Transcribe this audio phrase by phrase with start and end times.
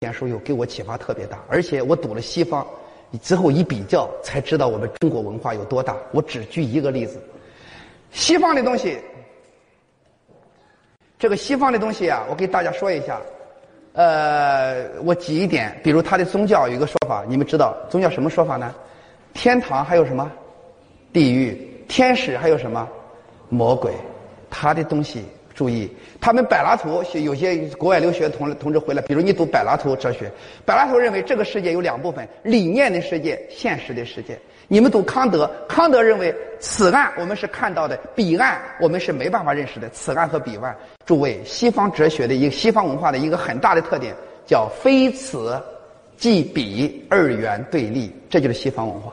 [0.00, 2.64] 简书又给我启发特别大，而且我读了西方
[3.20, 5.96] 之后一比较，才知道我们中国文化有多大。
[6.12, 7.20] 我只举一个例子，
[8.12, 8.96] 西方的东西，
[11.18, 13.20] 这个西方的东西啊，我给大家说一下。
[13.94, 18.72] 呃，我举一点，比如他的宗教有一个说法，你们知道宗教什么说法呢？
[19.34, 20.30] 天堂还有什么？
[21.12, 22.88] 地狱、天使还有什么？
[23.48, 23.92] 魔鬼，
[24.48, 25.24] 他的东西。
[25.58, 25.90] 注意，
[26.20, 30.30] 他们柏拉图有些国外留学同同志回来，比如你读柏拉图哲学，
[30.64, 34.38] 柏拉图认为这个世界有两部分：理念的世界、现实的世界。
[34.68, 39.88] 你们读康德，康德认为此岸我们是看到的，彼岸我们是没办法认识的。
[39.88, 44.14] 此岸和彼岸，诸位，西方哲学的一个西方文化的一个很大的特点
[44.46, 45.60] 叫非此
[46.16, 49.12] 即彼，二元对立，这就是西方文化。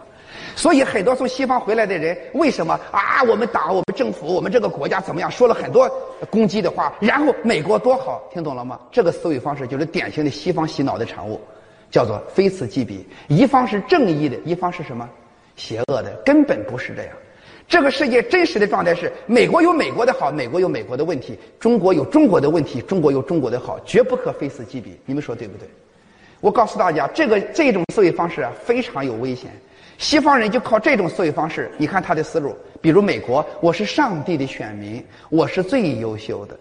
[0.56, 3.22] 所以，很多从西方回来的人，为什么啊？
[3.24, 5.30] 我们党、我们政府、我们这个国家怎么样？
[5.30, 5.90] 说了很多
[6.30, 8.80] 攻击的话，然后美国多好，听懂了吗？
[8.90, 11.42] 这个思维方式就是典型的西方洗脑的产物，
[11.92, 13.06] 叫做非此即彼。
[13.28, 15.08] 一方是正义的，一方是什么？
[15.58, 17.12] 邪恶的，根本不是这样。
[17.68, 24.98] 这个世界真实的状态是：美国有美国的好，美国有美国的问题；中国有中国的问题，中国有中国的好，绝不可非此即彼。
[25.06, 25.68] 你们说对不对？
[26.40, 29.52] 我告诉大家，这个这种思维方式啊，非常有危险。
[29.98, 32.56] 西方人就靠这种思维方式，你看他的思路。
[32.82, 36.58] 比如美国，我是上帝的选民，我是最优秀的。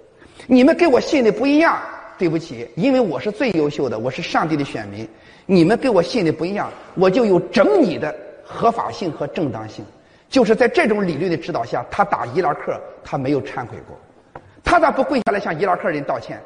[0.47, 1.79] 你们跟我信的不一样，
[2.17, 5.07] 对不起，因为我是最优秀的，我是上帝的选民。
[5.47, 9.85] 你们跟我信的不一样，我就有整你的合法性和正当性。
[10.29, 16.41] 就是在这种理论的指导下，他打伊拉克，他没有忏悔过，他咋不跪下来向伊拉克人道歉，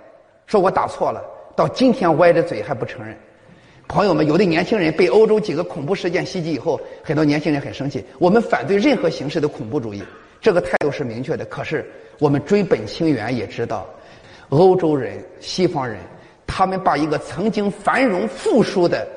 [0.46, 1.22] 说我打错了？
[1.54, 3.16] 到今天歪着嘴还不承认。
[3.88, 8.04] 朋友们，有的年轻人被欧洲几个恐怖事件袭击以后，很多年轻人很生气。
[8.18, 10.04] 我们反对任何形式的恐怖主义，
[10.42, 11.44] 这个态度是明确的。
[11.46, 13.86] 可是我们追本清源也知道，
[14.50, 15.96] 欧洲人、西方人，
[16.46, 19.08] 他们把一个曾经繁荣富庶的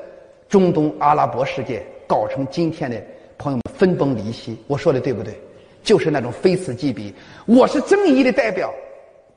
[0.48, 2.96] 中东阿拉伯世界搞成今天的
[3.36, 4.56] 朋友们分崩离析。
[4.68, 5.34] 我说的对不对？
[5.82, 7.14] 就是那种非此即彼。
[7.44, 8.72] 我是正义的代表，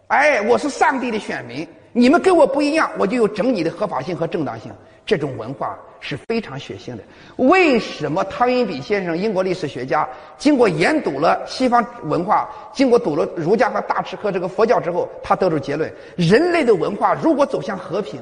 [0.08, 1.68] 哎，我是上帝的选民。
[1.98, 4.70] 你们跟我不一样，我就有整你的合法性和正当性。
[5.06, 7.02] 这种文化是非常血腥的。
[7.38, 10.06] 为什么汤因比先生，英国历史学家，
[10.38, 18.22] 经过研读了西方文化，经过读了儒家和大吃和这个佛教之后，他得出结论：人类的文化如果走向和平，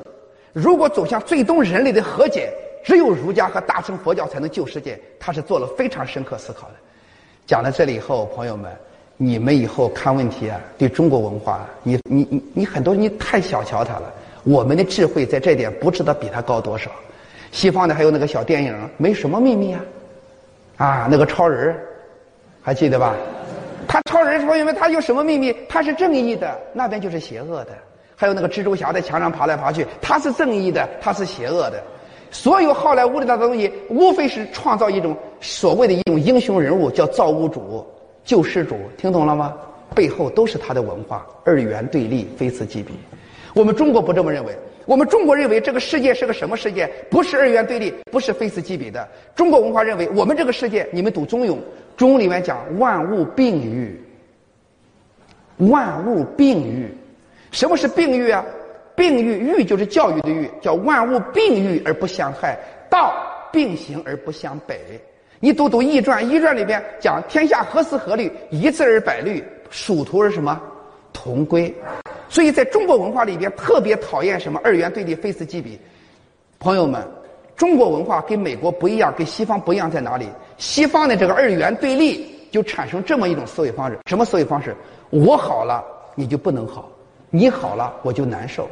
[0.52, 2.54] 如果走向最终人类的和解，
[2.84, 5.02] 只有儒家和大乘佛教才能救世界。
[5.20, 6.76] 他是做了非常深刻思考的。
[7.48, 8.72] 讲到这里以后，朋友们，
[9.24, 14.14] 你们以后看问题啊，对中国文化，你你你你很多你太小瞧它了。
[14.44, 16.92] 我们的智慧在这点不知道比他高多少。
[17.50, 19.82] 西方的还有那个小电影，没什么秘密啊，
[20.76, 21.74] 啊，那个超人，
[22.62, 23.16] 还记得吧？
[23.88, 25.56] 他超人朋友们，他有什么秘密？
[25.70, 27.72] 他是正义的，那边就是邪恶的。
[28.18, 31.82] 还有那个蜘蛛侠在墙上爬来爬去，他是正义的，他是邪恶的。
[32.30, 37.88] 所有好莱坞里的东西，无非是创造一种所谓的一种英雄人物，叫造物主、
[38.24, 39.54] 救世主，听懂了吗？
[39.94, 42.94] 背后都是他的文化，二元对立，非此即彼。
[43.54, 46.90] 我们中国不这么认为，我们中国认为这个世界是个什么世界？
[47.12, 49.08] 不是二元对立，不是非此即彼的。
[49.36, 51.52] 中国文化认为，我们这个世界，你们读《中庸》，
[51.96, 54.02] 《中庸》里面讲万物并育，
[55.58, 56.92] 万物并育。
[57.52, 58.44] 什么是并育啊？
[58.96, 62.58] 并育，育就是教育的育，叫万物并育而不相害，
[62.90, 63.14] 道
[63.52, 64.76] 并行而不相悖。
[65.44, 70.58] 你读读《易传》，《易传》里边讲天下何思合律，一字而百律，殊途而什么？
[71.12, 71.76] 同归，
[72.30, 75.78] 所以在中国文化里边特别讨厌什么二元对立、非此即彼。
[76.60, 77.06] 朋友们，
[77.58, 80.30] 中国文化跟美国不一样，跟西方不一样在哪里？
[80.58, 84.74] 西方的这个二元对立就产生这么一种思维方式：什么思维方式？
[85.10, 85.84] 我好了，
[86.16, 86.90] 你就不能好；
[87.30, 88.66] 你好了，我就难受。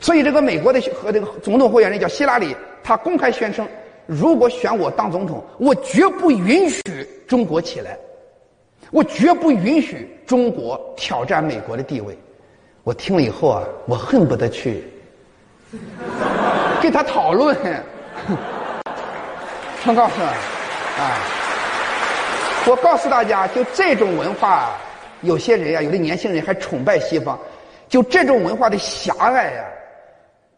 [0.00, 3.66] 所以这个美国的和这个总统候选人叫希拉里，他公开宣称：
[4.06, 6.82] 如果选我当总统，我绝不允许
[7.26, 7.96] 中国起来。
[8.90, 12.16] 我绝不允许中国挑战美国的地位。
[12.84, 14.84] 我听了以后啊，我恨不得去
[16.82, 17.56] 跟他讨论。
[19.86, 20.26] 我告诉你
[21.00, 21.18] 啊，
[22.66, 24.70] 我告诉大家，就这种文化，
[25.22, 27.38] 有些人呀，有的年轻人还崇拜西方，
[27.88, 29.64] 就这种文化的狭隘呀。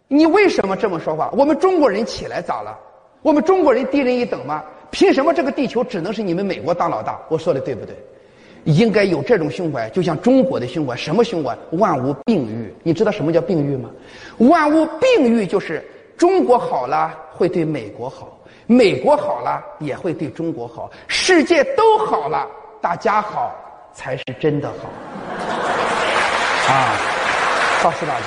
[0.08, 1.30] 你为什么这么说话？
[1.34, 2.76] 我们中国人起来咋了？
[3.24, 4.62] 我们中国人低人一等吗？
[4.90, 7.18] 凭什么这个地球只能是你们美国当老大？
[7.30, 7.96] 我说的对不对？
[8.64, 10.94] 应该有这种胸怀，就像中国的胸怀。
[10.94, 11.56] 什么胸怀？
[11.78, 12.74] 万物并育。
[12.82, 13.88] 你知道什么叫并育吗？
[14.36, 15.82] 万物并育就是
[16.18, 22.46] 中国好了会对美国好，美国好了也会对中国好，世界都好了，
[22.82, 23.54] 大家好
[23.94, 24.74] 才是真的好。
[26.70, 26.92] 啊，
[27.82, 28.26] 告诉大家，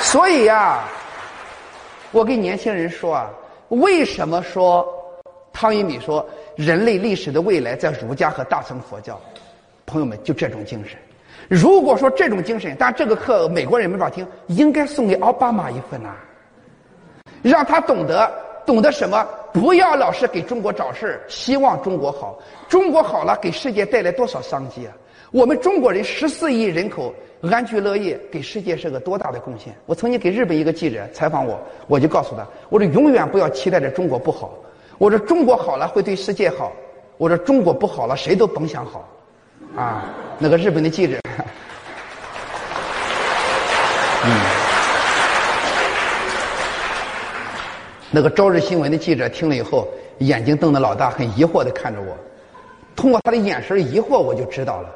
[0.00, 0.84] 所以呀，
[2.12, 3.30] 我跟年轻人说啊，
[3.68, 4.86] 为什么说
[5.50, 6.24] 汤一米说
[6.56, 9.18] 人类历史的未来在儒家和大乘佛教？
[9.86, 10.98] 朋友们，就这种精神。
[11.48, 16.14] 如果说这种精神，但这个课美国人没法听，应该送给奥巴马一份呐，
[17.42, 18.30] 让他懂得
[18.66, 19.26] 懂得什么？
[19.50, 22.38] 不要老是给中国找事，希望中国好。
[22.68, 24.92] 中国好了，给世界带来多少商机啊？
[25.32, 27.12] 我们中国人十四亿人口
[27.50, 29.74] 安居乐业，给世界是个多大的贡献？
[29.86, 31.58] 我曾经给日本一个记者采访我，
[31.88, 34.52] 我就告诉他，我说永远不要期待着中国不好，
[34.98, 36.70] 我说中国好了会对世界好，
[37.16, 39.08] 我说中国不好了谁都甭想好。
[39.74, 40.04] 啊，
[40.38, 41.18] 那个日本的记者，
[44.26, 44.30] 嗯，
[48.10, 49.88] 那个朝日新闻的记者听了以后，
[50.18, 52.14] 眼睛瞪得老大，很疑惑的看着我。
[52.94, 54.94] 通过他的眼神疑惑，我就知道了，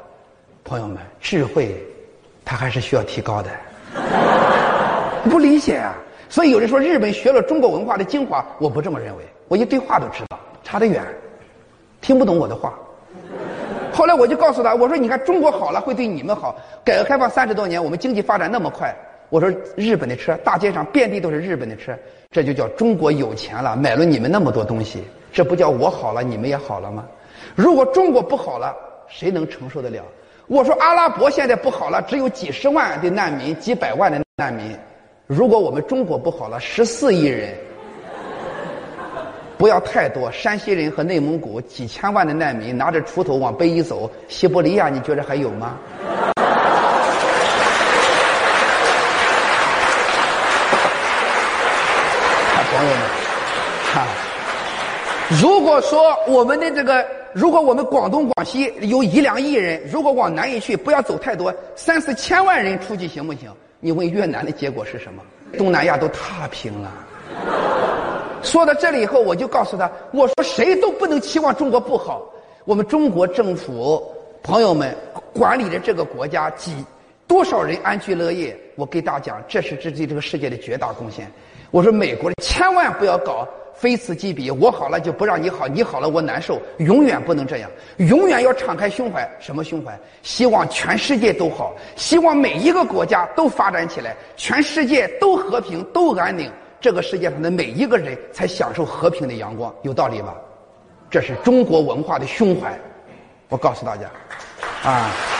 [0.67, 1.81] 朋友们，智慧，
[2.43, 3.49] 他还是需要提高的。
[5.31, 5.95] 不理解啊，
[6.27, 9.23] 所以有人说日本学了中国文化的精华，我不这么认为。
[9.47, 11.01] 我一对话都知道，差得远，
[12.01, 12.73] 听不懂我的话。
[13.93, 16.53] 后来我就告诉他，我说你看中国好了会对你们好。
[16.83, 18.93] 改革开放三十多年，我们经济发展那么快，
[19.29, 21.97] 我说日本的车大街上遍地都是日本的车，
[22.29, 27.05] 这就叫中国有钱了，买了你们那么多东西，这不叫我好了你们也好了吗？
[27.55, 28.75] 如果中国不好了，
[29.07, 30.03] 谁能承受得了？
[30.47, 34.73] 我说阿拉伯现在不好了，只有几十万的难民，几百万的难民。
[35.25, 37.53] 如果我们中国不好了，十四亿人。
[39.57, 45.77] 不要太多，山西人和内蒙古几千万的难民拿着锄头往北一走，西伯利亚你觉得还有吗？
[52.71, 53.01] 朋友们，
[53.93, 54.05] 哈，
[55.41, 57.03] 如果说我们的这个，
[57.33, 63.51] 如果我们广东、广西有一两亿人，如果往南一去，不要走太多，三四千万人出去行不行？
[63.79, 65.21] 你问越南的结果是什么？
[65.57, 66.91] 东南亚都踏平了。
[68.41, 72.23] 说到这里以后，我就告诉他：“我说谁都不能期望中国不好。
[72.65, 74.11] 我们中国政府
[74.43, 74.95] 朋友们
[75.33, 76.73] 管理着这个国家，几
[77.27, 78.57] 多少人安居乐业。
[78.75, 81.31] 我给大家讲，这是这对这个世界的绝大贡献。
[81.71, 83.47] 我说美国人千万不要搞
[83.77, 89.29] 非此即彼，我好了就不让你好，你好了我难受，永远不能这样，永远要敞开胸怀。
[89.39, 89.97] 什么胸怀？
[90.23, 96.51] 希望全世界都好，希望每一个国家都发展起来，全世界都和平都安宁。”
[96.81, 100.35] 这个世界上的每一个人才享受和平的阳光，有道理吧？
[101.09, 102.77] 这是中国文化的胸怀，
[103.49, 104.09] 我告诉大家，
[104.83, 105.36] 啊。